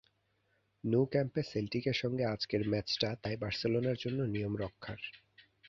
[0.83, 5.01] Nou ক্যাম্পে সেল্টিকের সঙ্গে আজকের ম্যাচটা তাই বার্সেলোনার জন্য নিয়ম রক্ষার।